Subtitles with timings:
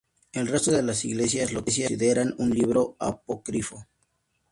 [0.33, 3.85] El resto de las iglesias lo consideran un libro apócrifo.